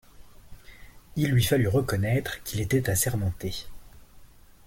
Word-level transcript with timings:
Il 1.15 1.29
lui 1.29 1.43
fallut 1.43 1.67
reconnaître 1.67 2.41
qu'il 2.41 2.59
était 2.59 2.89
assermenté. 2.89 3.67